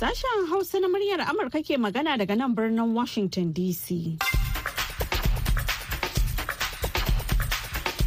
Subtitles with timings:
[0.00, 4.16] Sashen Hausa na muryar Amurka ke magana daga nan birnin Washington DC.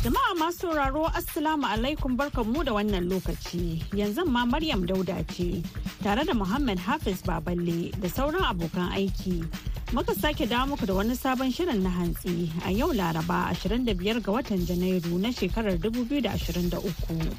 [0.01, 3.77] Jama'a masu sauraro Assalamu alaikum barkanmu da wannan lokaci.
[3.93, 5.61] Yanzu ma Maryam Dauda ce
[6.01, 9.45] tare da Muhammad Hafiz Baballe da sauran abokan aiki.
[9.93, 14.31] Muka sake dawo muku da wani sabon shirin na hantsi a yau Laraba 25 ga
[14.33, 17.37] watan Janairu na shekarar 2023.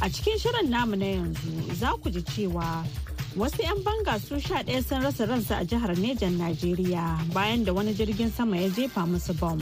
[0.00, 2.80] A cikin shirin namu na yanzu za ku ji cewa
[3.38, 7.72] wasu 'yan banga su sha ɗaya sun rasa ransu a jihar Nejan Najeriya bayan da
[7.72, 9.58] wani jirgin sama ya jefa musu bom.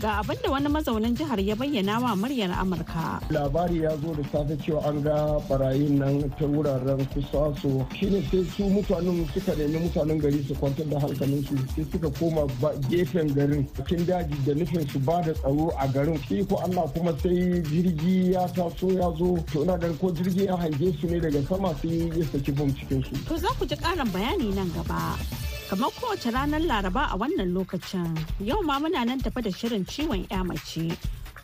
[0.00, 3.20] Ga abin da wani mazaunin jihar ya bayyana wa muryar Amurka.
[3.30, 8.22] Labari ya zo da safe cewa an ga barayin nan ta wuraren kusa so shine
[8.30, 12.46] sai su mutanen suka nemi mutanen gari su kwantar da hankalin su sai suka koma
[12.88, 16.88] gefen garin cikin daji da nufin su ba da tsaro a garin shi ko Allah
[16.96, 21.06] kuma sai jirgi ya taso ya zo to ina ganin ko jirgi ya hange su
[21.12, 23.12] ne daga sama sai ya saki bom cikin su.
[23.28, 25.18] To za ku ji ƙarin bayani nan gaba.
[25.70, 28.10] Kamar kowace ranar laraba a wannan lokacin.
[28.42, 30.90] Yau ma muna nan tafa da shirin ciwon ya mace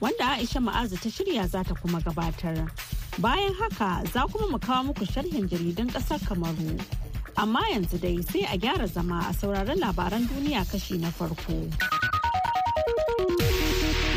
[0.03, 2.67] wanda aisha ma'azu ta shirya za ta kuma gabatar.
[3.23, 6.75] Bayan haka za kuma mu kawo muku sharhin jaridun ƙasar kamaru.
[7.39, 11.55] Amma yanzu dai sai a gyara zama a sauraron labaran duniya kashi na farko.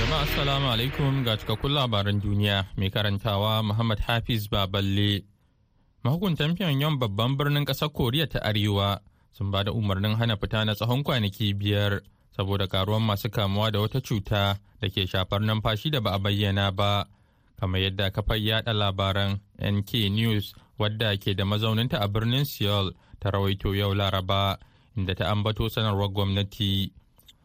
[0.02, 2.65] Jama'a assalamu alaikum ga cikakkun labaran duniya.
[2.81, 5.21] Mai karantawa muhammad hafiz baballe.
[6.02, 8.97] Mahukuntan pyongyang babban birnin ƙasar koriya ta arewa
[9.31, 12.02] sun ba da umarnin hana fita na tsawon kwanaki biyar
[12.38, 16.71] saboda karuwan masu kamuwa da wata cuta da ke shafar numfashi da ba a bayyana
[16.71, 17.05] ba
[17.59, 23.30] kamar yadda kafar yada labaran nk news wadda ke da mazauninta a birnin seoul ta
[23.31, 24.58] rawaito yau laraba
[24.97, 26.91] inda ta ambato sanarwar gwamnati.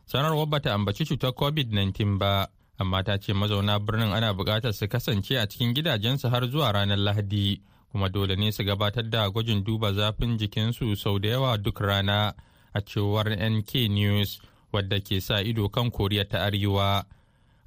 [0.07, 2.49] Sanarwar bata ambaci cutar covid-19 ba
[2.79, 6.99] amma ta ce mazauna birnin ana buƙatar su kasance a cikin gidajensu har zuwa ranar
[6.99, 7.61] lahadi.
[7.95, 12.35] Kuma dole ne su gabatar da gwajin duba zafin jikinsu sau da yawa duk rana
[12.75, 14.41] a cewar nk news
[14.73, 17.05] wadda ke sa ido kan koriya ta arewa.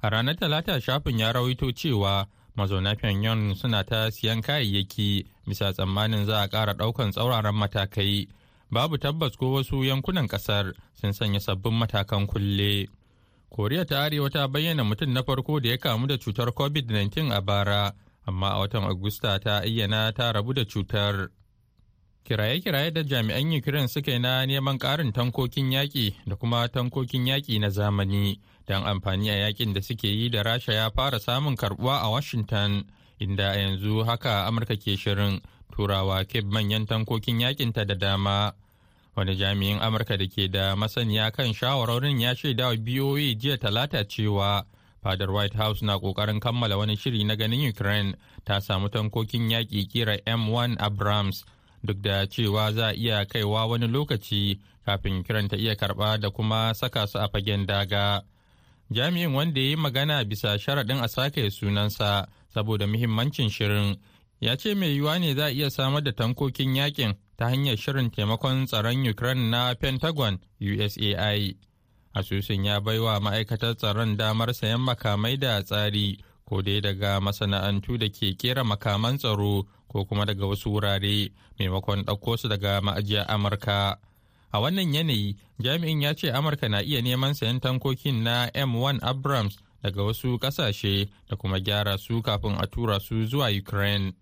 [0.02, 6.26] A ranar talata shafin ya rawaito cewa mazauna pyongyang suna ta siyan kayayyaki bisa tsammanin
[6.26, 8.28] za a ƙara ɗaukan tsauraran matakai.
[8.70, 12.88] Babu tabbas ko wasu yankunan ƙasar sun sanya sabbin matakan kulle.
[13.50, 17.40] Koriya ta arewa ta bayyana mutum na farko da ya kamu da cutar covid-19 a
[17.40, 17.94] bara.
[18.28, 21.28] Amma a watan Agusta ta ayyana ta rabu da cutar.
[22.24, 27.58] Kiraye-kiraye da jami'an Ukraine suka yi na neman ƙarin tankokin yaƙi da kuma tankokin yaƙi
[27.60, 32.02] na zamani don amfani a yaƙin da suke yi da Rasha ya fara samun karɓuwa
[32.02, 32.84] a Washington,
[33.18, 35.40] inda yanzu haka Amurka ke shirin
[35.72, 38.52] turawa Cape manyan tankokin yaƙinta da dama.
[39.16, 44.64] Wani jami'in Amurka da ke da masaniya kan shawarorin ya shaidawa BOA jiya talata cewa
[45.02, 48.14] fadar white house na ƙoƙarin kammala wani shiri na ganin ukraine
[48.44, 51.44] ta samu tankokin yaƙi kira m1 abrams
[51.84, 56.30] duk da cewa za a iya kaiwa wani lokaci kafin ukraine ta iya karɓa da
[56.30, 58.22] kuma saka su a fagen daga.
[58.90, 63.96] Jami'in wanda ya yi magana bisa sharaɗin a sake sunansa saboda muhimmancin shirin
[64.40, 68.10] ya ce mai yiwuwa ne za a iya samar da tankokin yaƙin ta hanyar shirin
[68.10, 71.56] taimakon tsaron ukraine na pentagon usai
[72.14, 78.08] asusun ya baiwa ma'aikatar tsaron damar sayan makamai da tsari ko dai daga masana'antu da
[78.08, 83.98] ke kera makaman tsaro ko kuma daga wasu wurare maimakon ɗauko su daga ma'ajiyar amurka.
[84.52, 89.58] A wannan yanayi jami'in ya ce amurka na iya neman sayan tankokin na m1 abrams
[89.82, 94.12] daga wasu ƙasashe da kuma gyara su kafin a tura su zuwa ukraine.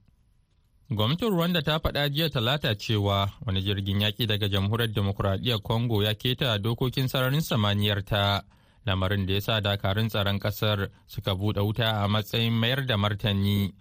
[0.91, 6.15] Gwamnatin Rwanda ta faɗa jiya talata cewa wani jirgin yaƙi daga jamhuriyar demokuraɗiyyar Congo ya
[6.15, 8.43] keta dokokin sararin samaniyar ta
[8.87, 13.75] lamarin da ya sa dakarun tsaron ƙasar suka buɗe wuta a matsayin mayar da martani.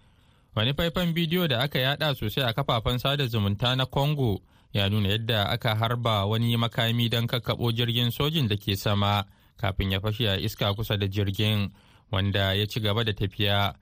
[0.56, 4.40] Wani faifan bidiyo da aka yada sosai a kafafen sada zumunta na Congo
[4.72, 9.24] ya nuna yadda aka harba wani makami don kakkaɓo jirgin sojin da ke sama
[9.56, 11.70] kafin ya fashe a iska kusa da jirgin
[12.10, 13.74] wanda ya ci gaba da tafiya.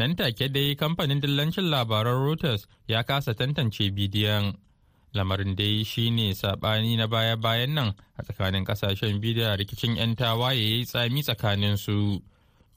[0.00, 4.56] Nan take dai kamfanin dillancin labaran reuters ya kasa tantance bidiyon.
[5.12, 10.56] Lamarin dai shine saɓani na baya-bayan nan a tsakanin ƙasashen biyu da rikicin 'yan tawaye
[10.56, 12.22] ya yi tsami tsakanin su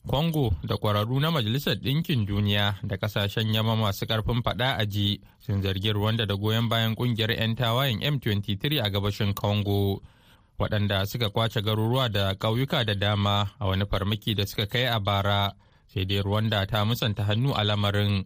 [0.08, 5.22] congo da kwararru na majalisar ɗinkin duniya da ƙasashen yamma masu ƙarfin fada a ji
[5.40, 10.02] sun zargi rwanda da goyon bayan ƙungiyar 'yan tawayen m23 a gabashin congo
[10.60, 15.00] waɗanda suka ƙwace garuruwa da ƙauyuka da dama a wani farmaki da suka kai a
[15.00, 15.54] bara.
[15.94, 18.26] Sai dai Rwanda ta musanta hannu a lamarin.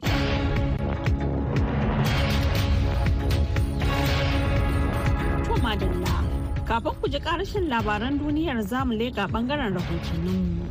[6.67, 10.65] kafin ku ji karashin labaran duniyar za mu leƙa ɓangaren rahotanninmu.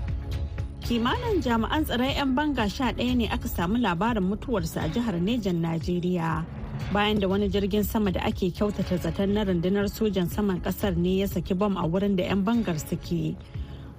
[0.84, 5.60] kimanin jami'an tsaron 'yan banga sha ɗaya ne aka samu labarin mutuwarsa a jihar Nejan
[5.64, 6.44] Najeriya
[6.92, 11.18] bayan da wani jirgin sama da ake kyautata zaton na rundunar sojan saman ƙasar ne
[11.20, 13.34] ya saki bom a wurin da 'yan bangar suke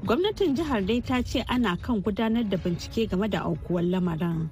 [0.05, 4.49] gwamnatin jihar dai ta ce ana kan gudanar da bincike game da aukuwar lamarin.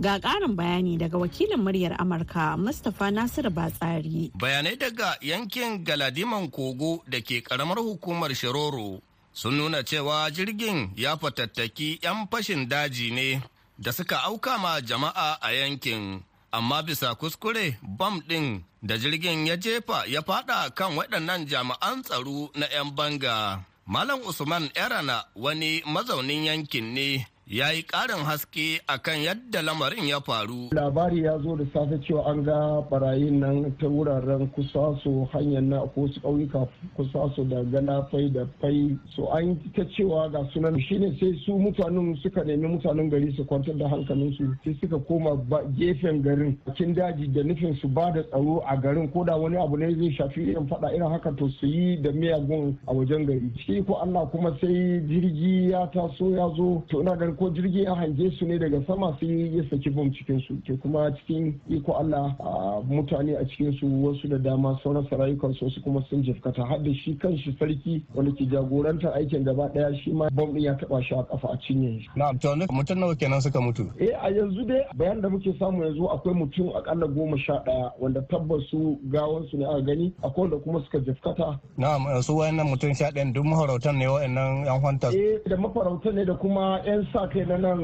[0.00, 4.30] Ga ƙarin bayani daga wakilin muryar amurka mustapha nasiru batsari.
[4.38, 9.00] Bayanai daga yankin galadiman kogo da ke karamar hukumar shiroro
[9.32, 13.42] sun nuna cewa jirgin ya fatattaki 'yan fashin daji ne
[13.78, 16.22] da suka auka ma jama'a a yankin.
[16.52, 22.50] Amma bisa kuskure bam ɗin da jirgin ya jefa ya fada kan waɗannan jami'an tsaro
[22.54, 23.64] na 'yan banga.
[23.88, 30.20] Malam Usman Erana wani mazaunin yankin ne ya yi ƙarin haske akan yadda lamarin ya
[30.20, 30.68] faru.
[30.72, 35.62] Labari ya zo da safe cewa an ga barayin nan ta wuraren kusa so hanyar
[35.64, 40.28] na ko su ƙauyuka kusa so da gana fai da fai so an ta cewa
[40.30, 44.44] ga sunan shine sai su mutanen suka nemi mutanen gari su kwantar da hankalin su
[44.64, 45.32] sai suka koma
[45.78, 49.56] gefen garin cikin daji da nufin su ba da tsaro a garin ko da wani
[49.56, 53.24] abu ne zai shafi irin fada irin haka to su yi da miyagun a wajen
[53.24, 53.48] gari.
[53.64, 57.82] Shi ko Allah kuma sai jirgi ya taso ya zo to ina ganin ko jirgi
[57.84, 61.54] ya hange su ne daga sama sai ya saki bom cikin su ke kuma cikin
[61.68, 62.34] iko Allah
[62.88, 66.78] mutane a cikin su wasu da dama sauran sarayukan su wasu kuma sun jifkata har
[66.82, 70.74] da shi kanshi sarki wanda ke jagorantar aikin gaba ɗaya shi ma bom din ya
[70.74, 72.08] taba shi a kafa a cinye shi.
[72.16, 73.86] Na'am to mutum nawa kenan suka mutu?
[74.00, 77.92] Eh a yanzu dai bayan da muke samu yanzu akwai mutum akalla goma sha ɗaya
[78.00, 81.60] wanda tabbas su gawan su ne aka gani akwai wanda kuma suka jifkata.
[81.78, 85.14] Na'am su wayannan mutum sha ɗayan duk mafarautan ne wayannan yan hwantas.
[85.14, 87.80] Eh da mafarautan ne da kuma yan sa kai na nan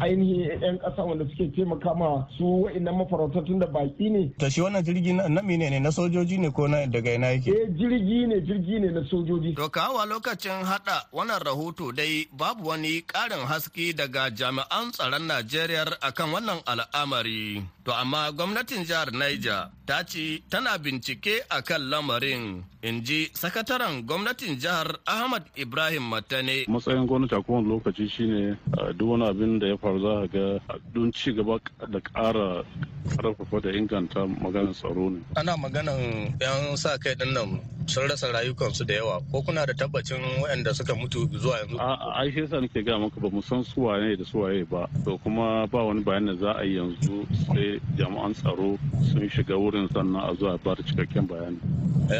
[0.00, 4.32] ainihin 'yan ƙasa wanda suke taimaka ma su wa'annan mafarauta tun da baki ne.
[4.38, 7.50] To shi wannan jirgi na mine ne na sojoji ne ko na daga ina yake?
[7.50, 9.54] Eh jirgi ne jirgi ne na sojoji.
[9.56, 15.98] To kawo lokacin hada wannan rahoto dai babu wani ƙarin haske daga jami'an tsaron Najeriya
[16.00, 17.62] akan wannan al'amari.
[17.84, 22.62] To amma gwamnatin jihar Niger ta ce tana bincike akan lamarin.
[22.86, 28.54] in ji sakataren gwamnatin jihar ahmad ibrahim matane matsayin gwamnati a kowane lokaci shine
[28.92, 30.58] duk wani abin da ya faru za ga
[30.94, 31.58] don ci gaba
[31.90, 32.64] da ƙara
[33.16, 35.20] ƙarfafa da inganta maganar tsaro ne.
[35.36, 39.72] Ana maganan yan sa kai ɗin nan sun rasa rayukansu da yawa ko kuna da
[39.72, 41.78] tabbacin waɗanda suka mutu zuwa yanzu?
[41.78, 44.64] A ai shi yasa nake ga maka ba mu san su waye da su waye
[44.64, 44.88] ba.
[45.04, 48.78] To kuma ba wani bayan da za a yi yanzu sai jami'an tsaro
[49.12, 51.58] sun shiga wurin sannan a zuwa ba da cikakken bayani.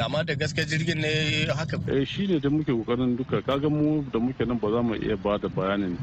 [0.05, 1.79] Amma da gaske jirgin ne haka?
[1.91, 3.43] Eh shi ne da muke ƙoƙarin duka.
[3.43, 5.99] Kaga mu da muke nan ba za mu iya ba da bayanin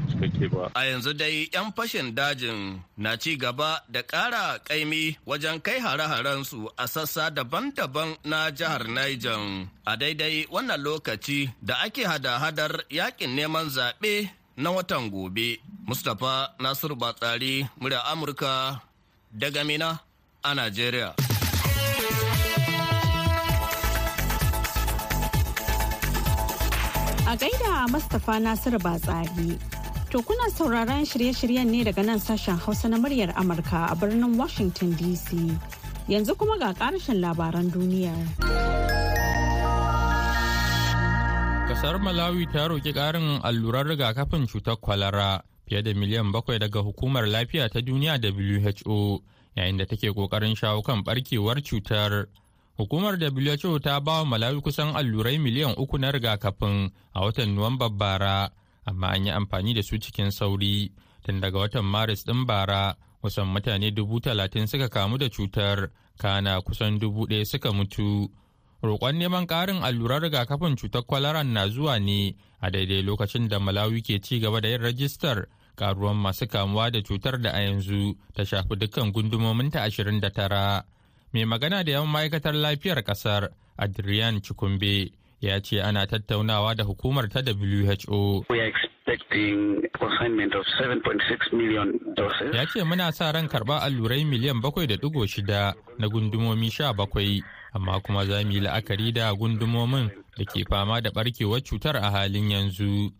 [0.48, 0.70] cikakke ba.
[0.74, 6.44] A yanzu dai yan fashin dajin na ci gaba da ƙara kaimi wajen kai hare-haren
[6.44, 9.68] su a sassa daban-daban na jihar Niger.
[9.86, 15.58] A daidai wannan lokaci da ake hada-hadar yaƙin neman zaɓe na watan gobe.
[15.86, 18.80] Mustapha nasiru batsari murya amurka
[19.32, 20.00] daga mina
[20.42, 21.14] a najeriya.
[27.26, 29.58] A gaida Mustapha Nasiru Batsari.
[30.14, 34.92] To kuna sauraron shirye-shiryen ne daga nan sashen Hausa na muryar Amurka a birnin Washington
[34.94, 35.34] DC.
[36.08, 38.14] Yanzu kuma ga ƙarshen labaran duniya.
[41.66, 47.26] Kasar Malawi ta roƙi ƙarin allurar rigakafin cutar kwalara fiye da miliyan bakwai daga hukumar
[47.26, 49.18] lafiya ta duniya WHO
[49.56, 52.26] yayin da take ƙoƙarin shawo kan ɓarkewar cutar.
[52.78, 57.98] Hukumar WHO ta ba wa Malawi kusan allurai miliyan uku na rigakafin a watan Nuwamban
[57.98, 58.50] bara,
[58.86, 60.92] amma an yi amfani da su cikin sauri.
[61.24, 66.60] Tun daga watan Maris ɗin bara, kusan mutane dubu talatin suka kamu da cutar, kana
[66.60, 68.28] kusan dubu ɗaya suka mutu.
[68.82, 74.02] Roƙon neman ƙarin allurar rigakafin cutar kwalaran na zuwa ne a daidai lokacin da Malawi
[74.02, 78.42] ke ci gaba da yin rajistar karuwan masu kamuwa da cutar da a yanzu ta
[78.44, 80.84] shafi dukkan gundumominta ashirin da tara.
[81.34, 85.10] mai magana da yawan ma'aikatar lafiyar ƙasar adrian chikumbe
[85.46, 87.40] ya ce ana tattaunawa da hukumar ta
[88.08, 88.44] who
[92.52, 96.92] ya ce muna sa ran karɓar allurai miliyan bakwai da ɗigo shida na gundumomi sha
[96.92, 97.42] bakwai
[97.74, 100.08] amma kuma za mu yi la'akari da gundumomin
[100.38, 103.10] da ke fama da barkewar cutar a halin yanzu.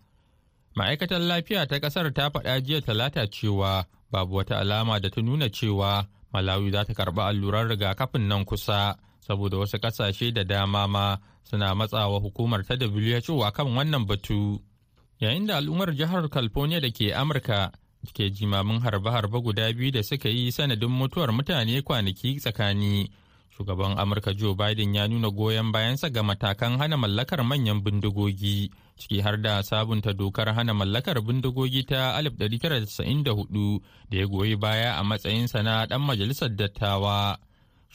[0.76, 5.48] Ma'aikatar lafiya ta ƙasar ta faɗa jiya talata cewa babu wata alama da ta nuna
[5.48, 11.16] cewa Malawi za ta karɓi allurar rigakafin nan kusa saboda wasu ƙasashe da dama ma
[11.44, 14.58] suna matsawa hukumar ta WHO a kan wannan batu.
[15.20, 17.70] Yayin da al'ummar jihar California da ke Amurka
[18.12, 23.10] ke jimamin harbe-harbe guda biyu da suka yi sanadin mutuwar mutane kwanaki tsakani.
[23.56, 29.20] Shugaban Amurka Joe Biden ya nuna goyon bayansa ga matakan hana mallakar manyan bindigogi, ciki
[29.22, 35.62] har da sabunta dokar hana mallakar bindigogi ta 1994 da ya goyi baya a matsayinsa
[35.62, 37.38] na ɗan majalisar dattawa.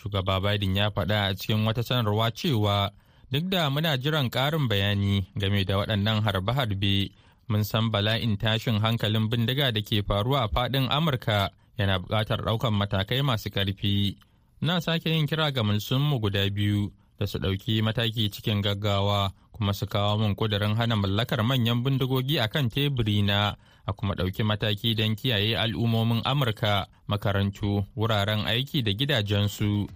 [0.04, 2.92] shugaba biden ya faɗa a cikin wata sanarwa cewa
[3.32, 7.12] duk da muna jiran ƙarin bayani game da waɗannan harbe-harbe
[7.48, 12.74] mun san bala'in tashin hankalin bindiga da ke faruwa a faɗin amurka yana buƙatar ɗaukan
[12.74, 14.18] matakai masu ƙarfi.
[14.62, 19.74] Na sake yin kira ga mu guda biyu da su ɗauki mataki cikin gaggawa kuma
[19.74, 23.56] su kawo min ƙudurin hana mallakar manyan bindigogi a kan teburi na
[23.86, 29.88] a kuma ɗauki mataki don kiyaye al'ummomin amurka makarantu wuraren aiki da gidajensu.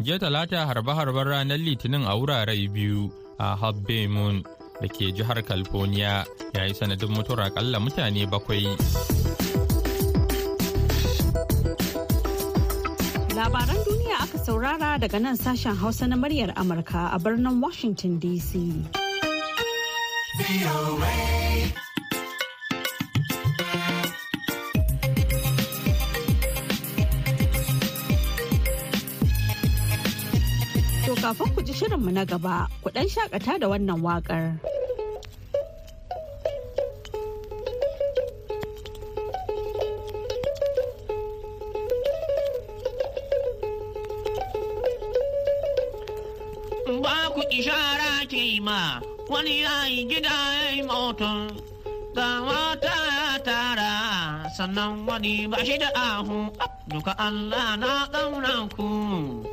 [0.00, 4.40] Jiya talata harbe-harben ranar litinin a wurare biyu a habbe moon
[4.80, 6.24] da ke jihar california
[6.56, 8.64] ya yi sanadin mutuwar akalla mutane bakwai.
[13.36, 18.50] Labaran duniya aka saurara daga nan sashen hausa na muryar amurka a birnin washington dc
[31.30, 34.58] kafin ku ji shirinmu na gaba, ku ɗan shakata da wannan waƙar.
[46.98, 48.98] Ba ku ishara ke ma
[49.30, 51.46] wani yayi gida ya yi mutum
[52.10, 53.94] ga mata ya tara
[54.58, 56.50] sannan wani ba shi da ahu
[56.90, 59.46] duka Allah na ƙauna ku.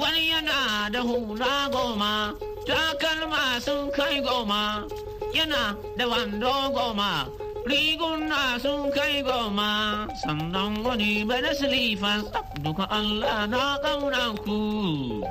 [0.00, 2.34] Wani yana da hula goma,
[2.66, 4.86] takalma sun kai goma,
[5.34, 7.28] yana da wando goma,
[7.68, 12.20] riguna sun kai goma, sannan wani ba da silifan
[12.62, 15.30] duka Allah na ƙauna.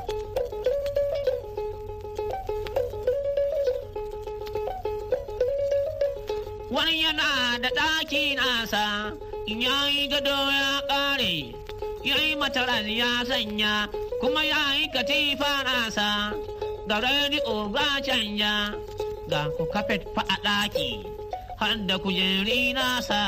[6.72, 9.14] Wani yana da ɗaki nasa,
[9.48, 11.56] ya yi gado ya ƙare,
[12.10, 13.86] ya yi mataras ya sanya,
[14.22, 16.34] kuma ya yi katifa nasa,
[16.90, 18.74] ga rediyo ga canja,
[19.30, 21.06] ga ku kafet fa a ɗaki.
[21.60, 23.20] Har da kujeri nasa,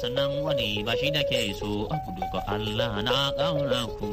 [0.00, 4.08] sannan wani ba shi da ke so, abu duka Allah na ƙauna ku.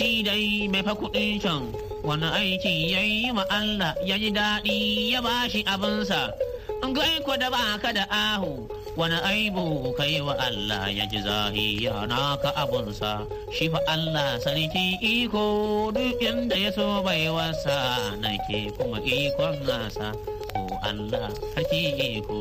[0.00, 1.62] Shi dai mai fa kuɗin can
[2.08, 4.76] wani aiki ya yi ma Allah ya ji daɗi
[5.12, 6.32] ya ba shi abinsa.
[6.96, 8.64] Gai ku da ba ka da ahu
[8.96, 13.12] wani aibu ka yi wa Allah ya ji zahiya naka abunsa
[13.52, 15.44] shi fa Allah sarki iko
[15.92, 20.16] duk inda ya so bai wasa nake kuma ikon nasa
[20.56, 21.82] ko Allah sarki
[22.16, 22.40] iko.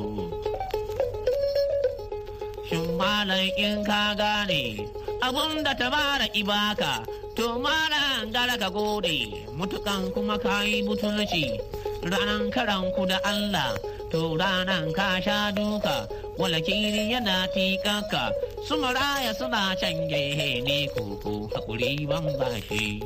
[2.72, 4.88] Shin malam in ka gane
[5.20, 7.04] abun da ta bara ibaka
[7.36, 11.60] to malam gara ka gode mutukan kuma ka yi butulci
[12.04, 13.76] ranan karanku da Allah
[14.12, 16.08] to ranan ka sha duka
[16.40, 18.32] wala yana tikaka
[18.66, 23.02] su maraya suna can gehe ne koko haƙuri ban bashi.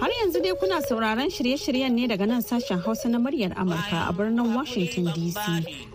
[0.00, 4.12] Har yanzu dai kuna sauraron shirye-shiryen ne daga nan sashen Hausa na muryar Amurka a
[4.12, 5.38] birnin Washington DC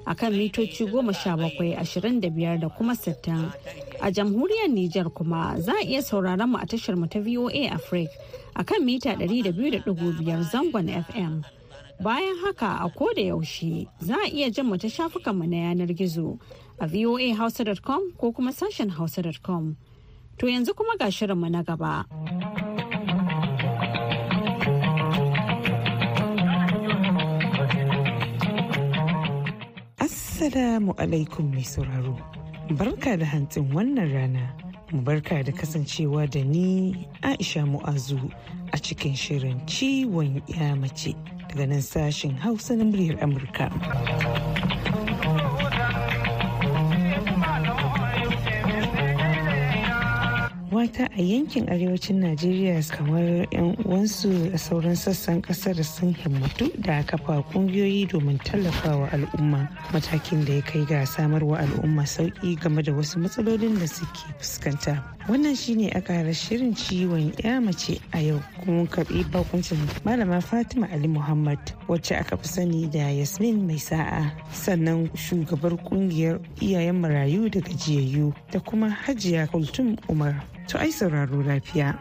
[0.08, 3.52] akan mitoci goma sha bakwai ashirin da biyar da kuma sittin.
[4.02, 8.12] A jamhuriyar Nijar kuma za a iya sauraron mu a tashar mu ta VOA Africa
[8.82, 11.44] mita da biyu da ɗigo biyar zangon FM.
[12.02, 15.92] Bayan haka a koda yaushe za a iya jin mu ta shafukan mu na yanar
[15.94, 16.40] gizo
[16.80, 19.76] a voahausa.com ko kuma sashen hausa.com.
[20.40, 22.06] To yanzu kuma ga shirinmu na gaba.
[30.00, 32.39] Assalamu alaikum mai sauraro.
[32.72, 34.54] Barka da hantsin wannan rana.
[34.92, 38.20] Mu barka da kasancewa da ni Aisha Mu'azu
[38.74, 41.14] a cikin shirin ciwon ya mace
[41.50, 43.70] daga nan sashen Hausa na muryar Amurka.
[50.80, 57.04] Mata a yankin arewacin najeriya kamar 'yan uwansu a sauran sassan ƙasar sun himmatu da
[57.04, 59.68] kafa kungiyoyi domin tallafawa al'umma.
[59.92, 65.04] Matakin da ya kai ga samarwa al'umma sauƙi game da wasu matsalolin da suke fuskanta.
[65.28, 68.40] Wannan shine aka shirin ciwon ya mace a yau.
[68.64, 71.60] Kuma karɓi bakuncin malama fatima ali muhammad
[71.90, 78.34] wacce aka fi sani da yasmin mai sa'a sannan shugabar ƙungiyar iyayen marayu da gajiyayyu
[78.52, 80.40] da kuma hajiya kultum umar.
[80.70, 81.98] To ai sauraro lafiya.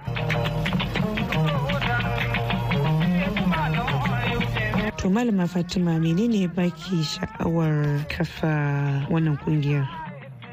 [4.99, 9.89] To malama Fatima menene baki sha'awar kafa wannan ƙungiyar?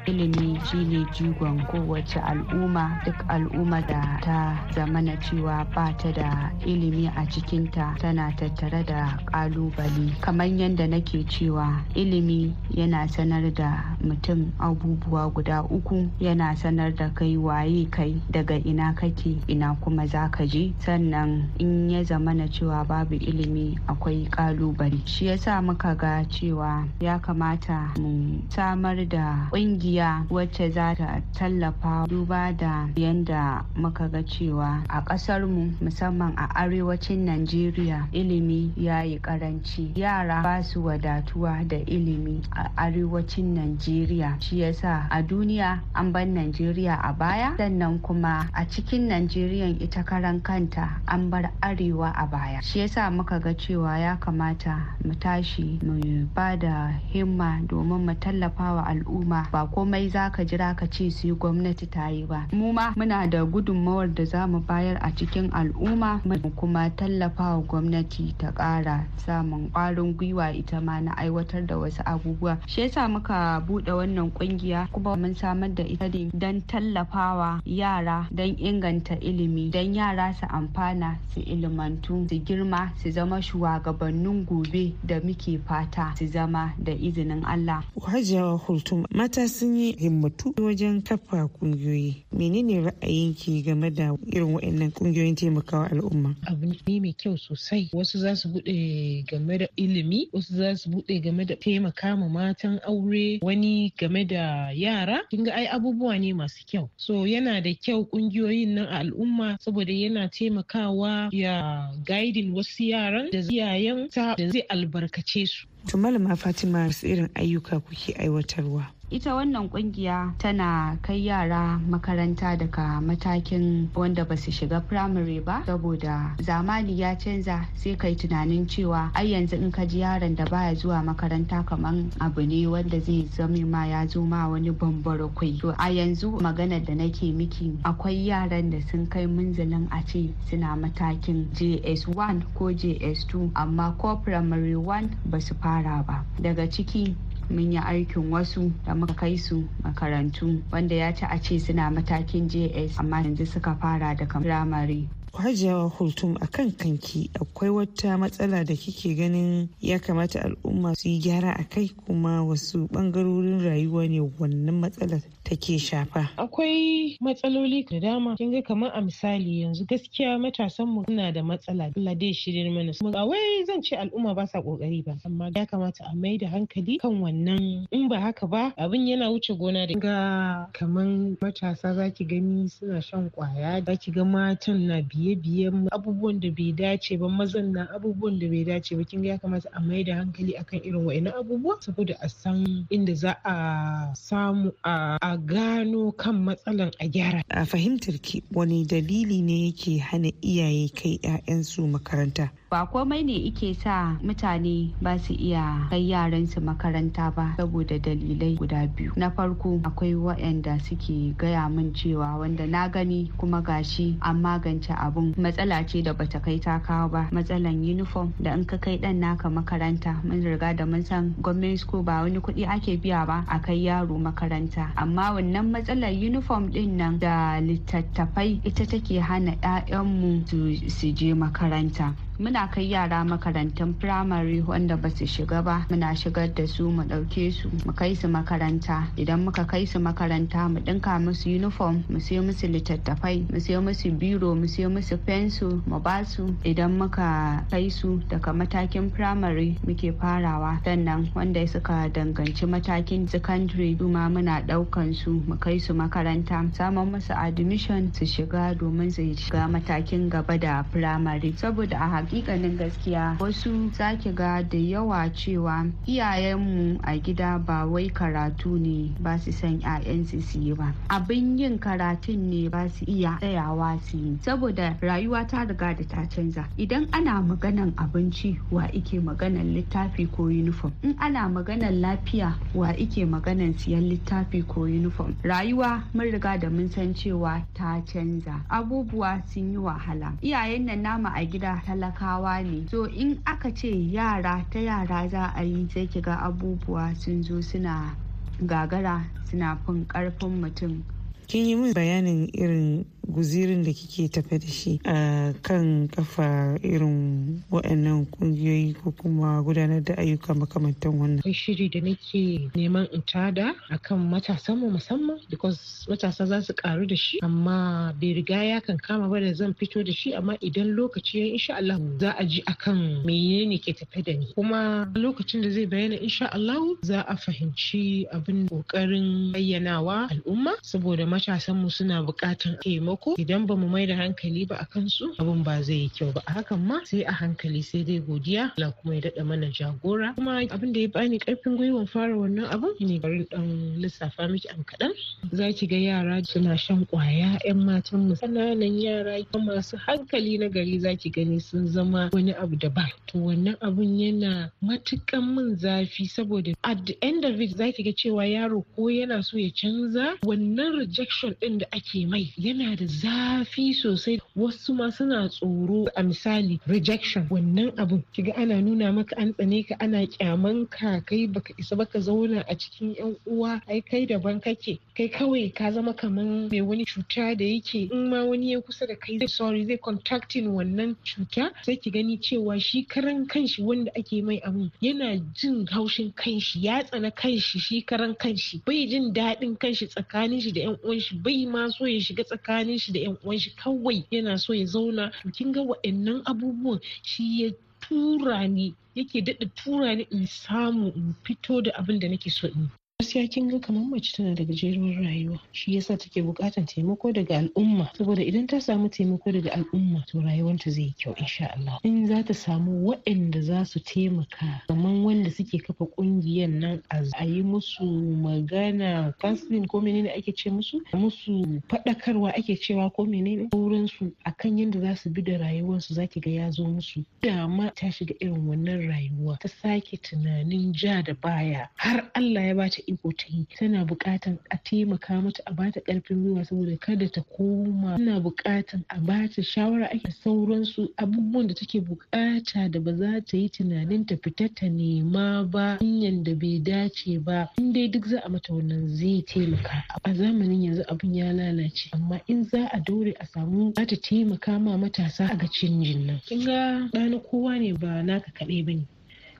[0.06, 3.00] Ilimi shine jigon kowace al'umma.
[3.04, 9.18] Duk al'umma da ta zamana cewa ba ta da ilimi a cikinta tana tattare da
[9.26, 16.08] ƙalubale kamar yadda nake cewa ilimi yana sanar da mutum abubuwa guda uku.
[16.20, 20.72] Yana sanar da kai waye kai daga ina kake ina kuma za ka je.
[20.78, 27.18] Sannan in ya zamana cewa babu ilimi akwai ƙalubale shi yasa muka ga cewa ya
[27.18, 29.48] kamata mu samar da
[29.96, 36.34] ƙungiya wacce za ta tallafa duba da yadda muka ga cewa a ƙasar mu musamman
[36.36, 43.54] a arewacin najeriya ilimi ya yi karanci yara ba su wadatuwa da ilimi a arewacin
[43.54, 44.36] najeriya.
[44.40, 47.56] Shi yasa a duniya an ban najeriya a baya.
[47.56, 52.60] Sannan kuma a cikin najeriya ita karan kanta an bar arewa a baya.
[52.62, 58.14] Shi yasa muka ga cewa ya kamata mu tashi mu ba da himma domin mu
[58.14, 59.48] tallafa wa al'umma.
[59.50, 63.22] Ba komai za ka jira ka ce sai gwamnati ta yi ba mu ma muna
[63.30, 68.50] da gudunmawar da za mu bayar a cikin al'umma mu kuma tallafa wa gwamnati ta
[68.50, 73.92] ƙara samun ƙwarin gwiwa ita ma na aiwatar da wasu abubuwa shi yasa muka buɗe
[73.94, 79.94] wannan ƙungiya kuma mun samar da ita ne don tallafawa yara don inganta ilimi don
[79.94, 86.26] yara su amfana su ilimantu su girma su zama shugabannin gobe da muke fata su
[86.26, 87.84] zama da izinin Allah.
[88.02, 92.24] Hajiya Hultum mata sun yi himmatu wajen kafa kungiyoyi.
[92.32, 96.34] Menene ra'ayinki game da irin waɗannan ƙungiyoyin taimakawa al'umma?
[96.46, 97.88] Abu ne mai kyau sosai.
[97.92, 102.28] Wasu za su buɗe game da ilimi, wasu za su buɗe game da taimaka ma
[102.28, 105.20] matan aure, wani game da yara.
[105.30, 106.88] Kin ga ai abubuwa ne masu kyau.
[106.96, 113.30] So yana da kyau ƙungiyoyin nan a al'umma saboda yana taimakawa ya gaidin wasu yaran
[113.30, 115.66] da iyayen ta da zai albarkace su.
[115.88, 118.95] To malama Fatima irin ayyuka kuke aiwatarwa?
[119.10, 125.62] Ita wannan ƙungiya tana kai yara makaranta daga matakin wanda ba su shiga firamare ba
[125.66, 130.44] saboda zamani ya canza sai kai tunanin cewa ai yanzu in ka ji yaron da
[130.44, 135.28] baya zuwa makaranta kaman abu ne wanda zai zame ma ya zo ma wani bambara
[135.28, 135.56] kwai.
[135.60, 140.34] To a yanzu maganar da nake miki akwai yaran da sun kai munzalin a ce
[140.50, 146.24] suna matakin js1 ko js2 amma ko firamare 1 ba su fara ba.
[146.42, 147.14] Daga ciki
[147.50, 151.90] mun yi aikin wasu da muka kai su makarantu wanda ya ci a ce suna
[151.90, 157.30] matakin js amma yanzu suka fara daga firamare hajiyawa hultum a kan kanki.
[157.34, 162.42] Akwai wata matsala da kike ganin ya kamata al'umma su yi gyara a kai kuma
[162.44, 166.30] wasu ɓangarorin rayuwa ne wannan matsalar take shafa.
[166.36, 168.36] Akwai matsaloli da dama.
[168.36, 171.92] Kin ga kamar a misali yanzu gaskiya matasan mu suna da matsala.
[171.96, 175.66] Allah dai shirin mana ba wai zan ce al'umma ba sa ƙoƙari ba amma ya
[175.66, 177.86] kamata a mai da hankali kan wannan.
[177.90, 181.06] In ba haka ba abin yana wuce gona da ga kamar
[181.40, 186.72] matasa zaki gani suna shan ƙwaya zaki ga matan na biye biye-biyen abubuwan da bai
[186.72, 190.14] dace ba mazan na abubuwan da bai dace ba kin ya kamata a mai da
[190.14, 196.34] hankali akan irin wa'annan abubuwa saboda a san inda za a samu a gano kan
[196.44, 197.42] matsalan a gyara.
[197.50, 202.50] A fahimtar ki wani dalili ne yake hana iyaye kai 'ya'yansu makaranta?
[202.68, 208.58] Ba komai ne ike sa mutane ba su iya kai yaransu makaranta ba saboda dalilai
[208.58, 209.12] guda biyu.
[209.16, 214.90] Na farko akwai waɗanda suke gaya min cewa wanda na gani kuma gashi an magance
[214.90, 215.30] abun.
[215.38, 217.28] Matsala ce da bata kai ta kawo ba.
[217.30, 221.78] Matsalan uniform da in ka kai ɗan naka makaranta mun riga da mun san gwamnati
[221.78, 224.90] school ba wani kuɗi ake biya ba a kai yaro makaranta.
[224.96, 230.42] Amma wannan matsalar uniform ɗin nan da littattafai ita take hana 'ya'yanmu
[230.90, 232.25] su je makaranta.
[232.38, 235.86] Muna kai yara makarantun firamare wanda ba su shiga ba.
[235.88, 239.08] Muna shigar da su mu ɗauke su mu kai su makaranta.
[239.16, 243.80] Idan muka kai su makaranta mu ɗinka musu uniform mu siyo musu littattafai mu siyo
[243.80, 246.54] musu biro mu siyo musu fensu mu ba su.
[246.64, 250.80] Idan muka kai su daga matakin firamare muke farawa.
[250.84, 256.68] Sannan wanda suka danganci matakin secondary ma muna ɗaukan su mu kai su makaranta.
[256.74, 261.56] Samun musu admission su shiga domin su shiga matakin gaba da firamare.
[261.56, 263.36] Saboda a hakikanin gaskiya.
[263.40, 269.52] Wasu zaki ga da yawa cewa iyayenmu a gida ba wai karatu ne ba su
[269.52, 270.90] san 'ya'yansu su yi ba.
[271.08, 274.38] Abin yin karatun ne ba su iya tsayawa su yi.
[274.42, 276.66] Saboda rayuwa ta riga da ta canza.
[276.76, 280.92] Idan ana maganan abinci wa ike maganan littafi ko uniform?
[281.02, 285.36] In ana maganan lafiya wa ike maganan siyan littafi ko uniform?
[285.46, 288.66] Rayuwa mun riga da mun san cewa ta canza.
[288.68, 290.34] Abubuwa sun yi wahala.
[290.42, 291.78] Iyayen nan nama a gida
[292.16, 292.86] talakawa ne.
[292.90, 297.60] So in aka ce yara ta yara za a yi sai kiga abubuwa sun zo
[297.60, 298.16] suna
[298.64, 301.02] gagara suna fin ƙarfin mutum.
[301.46, 307.62] Kin yi min bayanin irin guzirin da kike tafe da shi a kan kafa irin
[307.70, 311.38] waɗannan kungiyoyi ko kuma gudanar da ayyuka makamantan wannan.
[311.42, 316.72] Akwai shiri da nake neman in tada akan matasan mu musamman because matasa za su
[316.74, 320.32] karu da shi amma bai riga ya kan kama ba da zan fito da shi
[320.34, 324.46] amma idan lokaci ya insha Allah za a ji akan menene ke tafe da ni
[324.54, 331.26] kuma lokacin da zai bayyana insha Allah za a fahimci abin ƙoƙarin bayyanawa al'umma saboda
[331.26, 333.34] matasan mu suna buƙatar taimako taimako.
[333.38, 336.42] Idan ba mu mai da hankali ba a kansu abin ba zai yi kyau ba.
[336.46, 338.72] A hakan ma sai a hankali sai dai godiya.
[338.78, 340.34] Allah kuma ya daɗa mana jagora.
[340.34, 344.68] Kuma abin da ya bani ƙarfin gwiwan fara wannan abin ne bari dan lissafa miki
[344.68, 345.12] am kaɗan.
[345.52, 350.68] Za ki ga yara suna shan ƙwaya yan matan mu ƙananan yara masu hankali na
[350.68, 353.10] gari za ki gani sun zama wani abu daban.
[353.28, 358.02] To wannan abun yana matukan min zafi saboda at the end of it za ki
[358.02, 362.96] ga cewa yaro ko yana so ya canza wannan rejection ɗin da ake mai yana
[362.96, 364.40] da zafi sosai.
[364.56, 366.06] Wasu ma suna tsoro.
[366.16, 368.22] A misali rejection wannan abun.
[368.32, 372.64] Kiga ana nuna maka an tsane ka ana kyaman ka kai baka isa baka zauna
[372.68, 374.98] a cikin yan uwa ai kai daban kake.
[375.16, 379.06] Kai kawai ka zama kaman mai wani cuta da yake in ma wani ya kusa
[379.06, 383.82] da kai zai sorry zai contacting wannan cuta sai ki gani cewa shi karan kanshi
[383.82, 388.82] wanda ake mai abun yana jin haushin kanshi ya tsana kanshi shi karan kanshi.
[388.86, 392.44] Bai jin daɗin kanshi tsakanin shi da yan uwan shi bai ma so ya shiga
[392.44, 395.32] tsakanin shi da yan uwan shi kawai yana so ya zauna.
[395.52, 401.34] Kin ga wa'annan abubuwan shi ya tura ni yake daɗa tura ni in samu in
[401.44, 405.24] fito da abin da nake so in gaskiya kin ga kamar mace tana da gajeruwar
[405.24, 408.10] rayuwa shi yasa take buƙatar taimako daga al'umma.
[408.12, 411.98] Saboda idan ta samu taimako daga al'umma to rayuwarta zai yi kyau insha Allah.
[412.04, 417.44] In za ta samu waɗanda za su taimaka kamar wanda suke kafa ƙungiyar nan a
[417.46, 423.68] yi musu magana counseling ko menene ake ce musu musu faɗakarwa ake cewa ko menene
[423.72, 427.24] sauransu akan yadda za su bi da rayuwarsu za ki ga ya zo musu.
[427.40, 432.74] Dama ta shiga irin wannan rayuwa ta sake tunanin ja da baya har Allah ya
[432.74, 433.66] bata iko ta yi.
[433.78, 438.16] Tana buƙatan a taimaka mata a bata ƙarfin gwiwa saboda kada ta koma.
[438.18, 443.56] Tana buƙatan a bata shawara ake sauransu abubuwan da take buƙata da ba za ta
[443.56, 447.68] yi tunanin ta fita ta nema ba hanyar da bai dace ba.
[447.78, 450.04] In dai duk za a mata wannan zai taimaka.
[450.24, 454.16] A zamanin yanzu abin ya lalace amma in za a dore a samu za ta
[454.16, 456.40] taimaka ma matasa a ga canjin nan.
[456.46, 459.06] Kin ga ɗana kowa ne ba naka kaɗai ba ne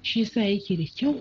[0.03, 1.15] shi yasa yake da kyau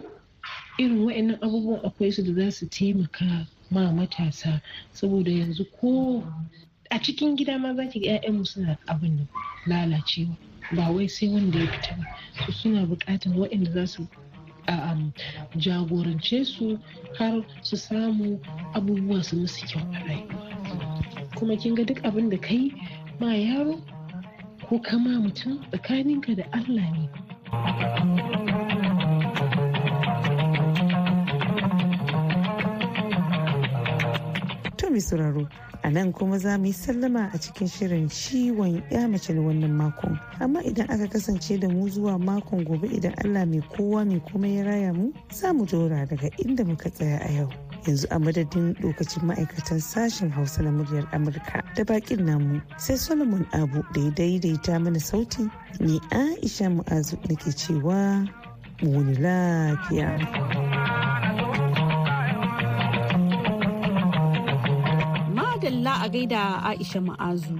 [0.80, 4.62] irin waɗannan abubuwan akwai su da za su taimaka ma matasa.
[4.94, 6.24] Saboda yanzu ko
[6.92, 9.28] a cikin gida ma za ki ga suna abin nan
[9.68, 10.36] lalacewa.
[10.76, 12.06] Ba wai sai wanda ya fita ba.
[12.46, 14.08] Su suna buƙatar waɗanda za su
[15.58, 16.80] jagorance su
[17.18, 18.40] har su samu
[18.74, 21.04] abubuwa su musu kyau a rayuwa.
[21.36, 22.72] Kuma kin ga duk abin da kai
[23.20, 23.82] ma yaro
[24.70, 28.55] ko kama mutum tsakaninka da Allah ne.
[34.90, 35.48] Mai sauraro
[35.84, 39.72] a nan kuma za mu yi sallama a cikin shirin ciwon ya mace na wannan
[39.72, 40.20] makon.
[40.40, 44.48] Amma idan aka kasance da mu zuwa makon gobe idan allah mai kowa mai kuma
[44.48, 47.50] ya raya mu za mu dora daga inda muka tsaya a yau.
[47.86, 53.46] Yanzu a madadin lokacin ma'aikatan sashen hausa na muryar amurka da bakin namu sai solomon
[53.54, 58.26] abu da ya daidaita mana sauti ni aisha mu'azu nake cewa
[58.82, 60.65] mu wani lafiya.
[65.66, 67.58] Madalla a gaida Aisha Ma'azu.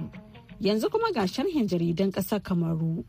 [0.60, 3.04] Yanzu kuma ga sharhin jaridan ƙasar Kamaru.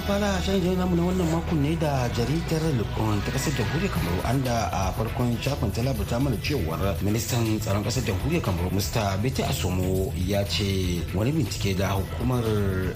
[0.00, 4.20] Zan fara shirin namu na wannan makon ne da jaridar lukon ta ƙasar jamhuriyar kamaru
[4.24, 9.18] an da a farkon shafin ta labarta mana cewar ministan tsaron ƙasar jamhuriyar kamaru mr.
[9.22, 12.40] Bete asomo ya ce wani bincike da hukumar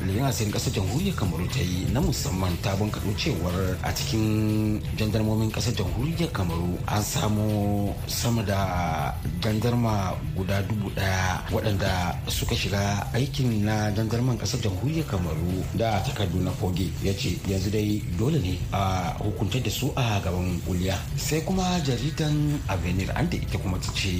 [0.06, 5.50] liyan asirin ƙasar jamhuriyar kamaru ta yi na musamman ta bunkaɗo cewar a cikin jandarmomin
[5.52, 9.12] ƙasar jamhuriyar kamaru an samu sama da
[9.42, 16.40] jandarma guda dubu ɗaya waɗanda suka shiga aikin na jandarman ƙasar jamhuriyar kamaru da takardu
[16.40, 16.93] na foge.
[17.02, 20.98] Ya ce yanzu dai dole ne a hukuntar da su a gaban kuliya.
[21.16, 24.12] Sai kuma jaridan avenir an da ita kuma ta ce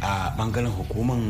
[0.00, 1.22] a ɓangaren hukuman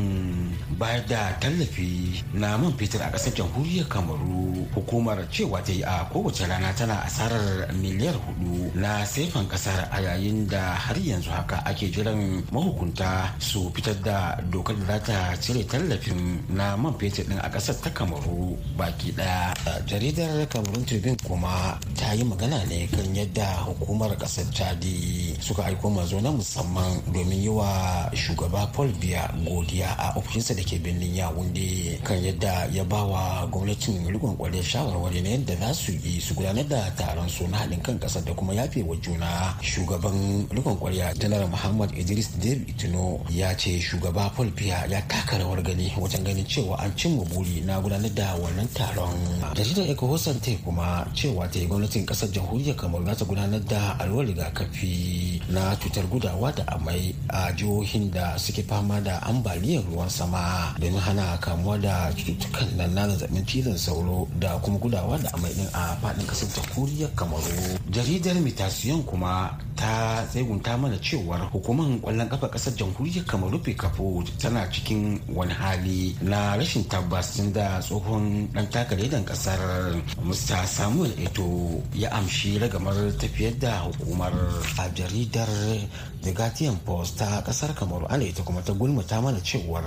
[0.78, 6.04] bayar da tallafi na man fetur a ƙasar jamhuriyar kamaru hukumar cewa ta yi a
[6.12, 11.56] kowace rana tana asarar miliyar huɗu na sefan ƙasar a yayin da har yanzu haka
[11.64, 17.24] ake jiran mahukunta su fitar da dokar da za ta cire tallafin na man fetur
[17.26, 19.54] din a ƙasar ta kamaru baki ɗaya
[19.86, 25.90] jaridar kamarun tribune kuma ta yi magana ne kan yadda hukumar ƙasar chadi suka aiko
[25.90, 31.12] mazo na musamman domin yi wa shugaba paul biya godiya a ofishinsa da ke birnin
[31.14, 36.20] yawunde kan yadda ya ba wa gwamnatin rikon ƙwarai shawarwari na yadda za su yi
[36.20, 39.54] su gudanar da taron su na haɗin kan ƙasar da kuma yafe wa juna.
[39.60, 45.36] Shugaban rikon kwarya janar muhammad idris david itino ya ce shugaba paul biya ya taka
[45.36, 49.12] rawar gani wajen ganin cewa an cimma buri na gudanar da wannan taron.
[49.54, 53.96] Jaridar ecohosan ta kuma cewa ta yi gwamnatin ƙasar jamhuriyar kamar za ta gudanar da
[54.04, 60.10] alwar rigakafi na cutar gudawa da amai a jihohin da suke fama da ambaliyar ruwan
[60.10, 65.30] sama domin hana kamuwa da cututtukan nan na zazzaɓin cizon sauro da kuma gudawa da
[65.32, 67.80] amai din a faɗin ƙasar jamhuriyar kamaru.
[67.90, 74.68] Jaridar mitasiyon kuma ta tsegunta mana cewar hukumar ƙwallon kafa ƙasar jamhuriyar kamaru kafo tana
[74.70, 79.58] cikin wani hali na rashin tabbas da tsohon dan takardar ƙasar
[80.20, 80.57] mr.
[80.66, 84.32] samuel eto ya amshi ragamar tafiyar da hukumar
[84.78, 85.48] a jaridar
[86.22, 89.84] the guardian post ta ƙasar kamaru ana ita kuma ta gulmata mana cewar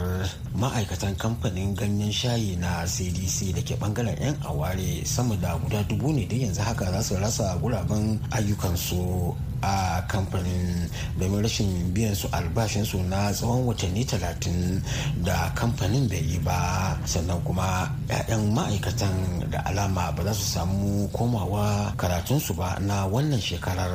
[0.55, 6.13] ma'aikatan kamfanin ganyen shayi na cdc da ke ɓangaren yan aware sama da guda dubu
[6.13, 10.89] ne da yanzu haka za su rasa guraben ayyukansu a kamfanin
[11.21, 14.81] domin rashin biyan su albashinsu na tsawon watanni talatin
[15.23, 16.97] da kamfanin bai yi ba.
[17.05, 19.13] Sannan kuma 'ya'yan ma'aikatan
[19.53, 23.93] da alama ba za su samu komawa karatunsu ba na wannan shekarar.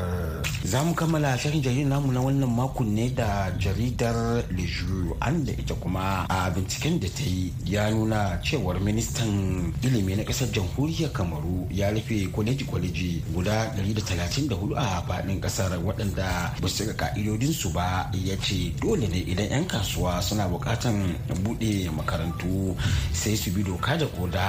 [0.64, 5.52] Za mu kammala shirin jaridar namu na wannan makon ne da jaridar leju an da
[5.54, 11.12] ita kuma a binciken da ta yi ya nuna cewar ministan ilimi na ƙasar jamhuriyar
[11.14, 18.10] kamaru ya rufe kwaleji-kwaleji guda 134 a faɗin ƙasar waɗanda ba su ka'idodinsu ba.
[18.16, 21.14] Ya ce dole ne idan 'yan kasuwa suna buƙatan
[21.46, 22.74] buɗe makarantu
[23.12, 24.46] sai su bi doka da koda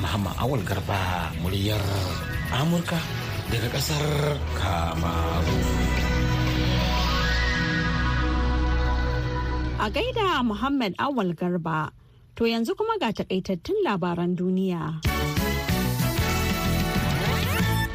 [0.00, 1.82] muhammad awal garba muryar
[2.56, 2.96] amurka
[3.52, 6.09] daga ƙasar kamaru.
[9.80, 11.88] A gaida muhammad awal garba
[12.36, 15.00] to yanzu kuma ga takaitattun labaran duniya.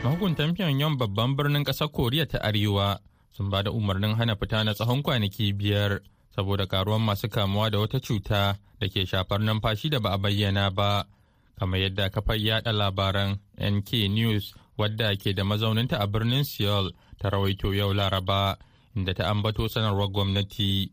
[0.01, 2.97] mahukuntan pyongyang babban birnin ƙasar koriya ta arewa
[3.37, 6.01] sun ba da umarnin hana fita na tsawon kwanaki biyar
[6.35, 10.69] saboda karuwan masu kamuwa da wata cuta da ke shafar numfashi da ba a bayyana
[10.73, 11.05] ba
[11.59, 17.29] kamar yadda kafar yada labaran nk news wadda ke da mazauninta a birnin seoul ta
[17.29, 18.57] rawaito yau laraba
[18.97, 20.89] inda ta ambato sanarwar gwamnati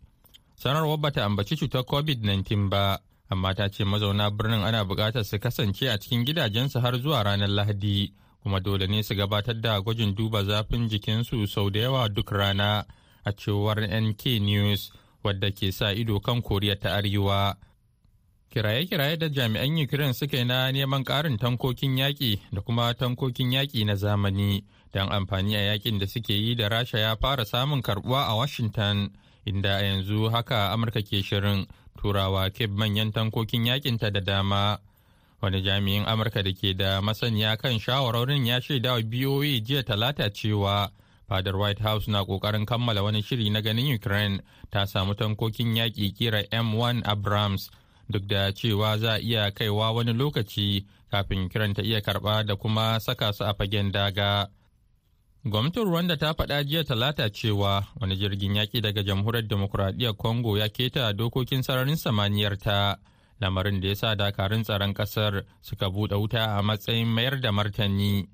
[0.62, 2.98] sanarwar bata ambaci cutar covid-19 ba
[3.31, 7.48] amma ta ce mazauna birnin ana buƙatar su kasance a cikin gidajensu har zuwa ranar
[7.51, 12.31] lahadi kuma dole ne su gabatar da gwajin duba zafin jikinsu sau da yawa duk
[12.31, 12.85] rana
[13.25, 14.92] a cewar nk news
[15.25, 17.57] wadda ke sa ido kan koriya ta arewa.
[18.53, 23.85] Kiraye-kiraye da jami'an ukraine suka yi na neman ƙarin tankokin yaƙi da kuma tankokin yaƙi
[23.87, 28.27] na zamani don amfani a yaƙin da suke yi da rasha ya fara samun karbuwa
[28.29, 29.11] a washington.
[29.44, 31.66] Inda a yanzu haka amurka ke shirin
[31.98, 34.78] turawa keb manyan tankokin yaƙinta da dama.
[35.42, 40.31] Wani jami'in amurka da ke da masaniya kan shawarorin ya shaida wa boa jiya talata
[40.31, 40.90] cewa
[41.28, 46.14] fadar white house na ƙoƙarin kammala wani shiri na ganin ukraine ta samu tankokin yaƙi
[46.14, 47.70] kira m1 abrams
[48.11, 52.55] duk da cewa za a iya kaiwa wani lokaci kafin ukraine ta iya karɓa da
[52.57, 54.46] kuma saka su a fagen daga.
[55.44, 60.68] Gwamnatin rwanda ta faɗa jiya talata cewa wani jirgin yaƙi daga jamhuriyar demokuraɗiyyar congo ya
[60.68, 62.96] keta dokokin sararin samaniyar ta
[63.40, 68.28] lamarin da ya sa dakarun tsaron ƙasar suka buɗe wuta a matsayin mayar da martani.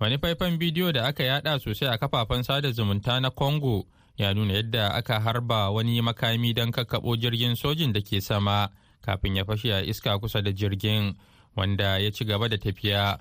[0.00, 3.86] Wani faifan bidiyo da aka yada sosai a kafafen sada zumunta na congo
[4.18, 8.68] ya nuna yadda aka harba wani makami don kakkaɓo jirgin sojin da ke sama
[9.00, 11.14] kafin ya fashe a iska kusa da jirgin
[11.56, 13.18] wanda ya ci gaba da tafiya.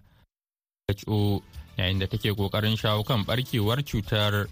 [1.77, 4.47] Yayin da take ƙoƙarin shawo kan barkewar cutar.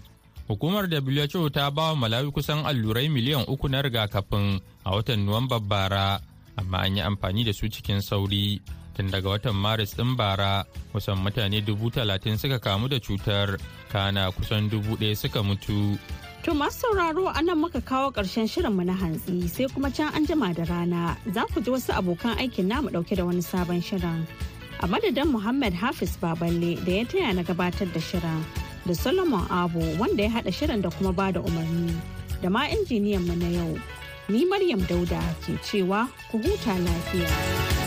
[0.48, 5.62] Hukumar who ta ba wa malawi kusan allurai miliyan uku na rigakafin a watan nuwamban
[5.68, 6.20] bara
[6.58, 8.60] amma an yi amfani da su cikin sauri.
[8.96, 13.60] Tun daga watan maris ɗin bara kusan mutane dubu talatin suka kamu da cutar
[13.92, 15.96] kana kusan dubu ɗaya suka mutu.
[16.42, 20.26] To masu sauraro a nan muka kawo ƙarshen shirinmu na hantsi sai kuma can an
[20.26, 21.16] jima da rana.
[21.30, 24.26] Za ku ji wasu abokan aikin namu ɗauke da wani sabon shirin.
[24.82, 28.40] A madadin Muhammad Hafiz Baballe da ya taya na gabatar da shirin
[28.86, 31.92] da Solomon Abu wanda ya haɗa shirin da kuma ba da umarni
[32.42, 33.78] da ma injiniyan mu na yau.
[34.28, 37.79] Ni Maryam Dauda ke cewa ku huta lafiya.